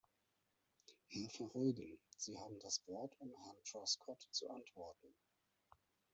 [1.09, 5.13] Herr Verheugen, Sie haben das Wort, um Herrn Truscott zu antworten.